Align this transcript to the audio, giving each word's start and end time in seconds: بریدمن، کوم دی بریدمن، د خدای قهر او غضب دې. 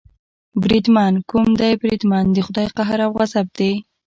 بریدمن، 0.61 1.13
کوم 1.29 1.47
دی 1.59 1.73
بریدمن، 1.81 2.25
د 2.31 2.37
خدای 2.47 2.67
قهر 2.77 2.99
او 3.05 3.11
غضب 3.19 3.47
دې. 3.57 3.71